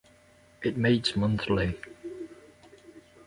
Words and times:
It 0.63 0.77
meets 0.77 1.15
monthly. 1.15 1.77